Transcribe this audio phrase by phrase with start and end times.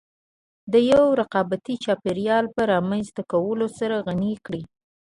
[0.71, 4.61] د يوه رقابتي چاپېريال په رامنځته کولو سره غني کړې.